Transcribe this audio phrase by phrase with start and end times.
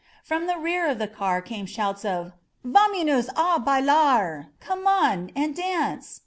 [0.23, 2.31] From the rear of the car came shouts of
[2.65, 6.19] Vamonos a baUart Come on and dance!"